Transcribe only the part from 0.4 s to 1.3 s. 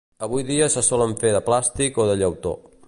dia se solen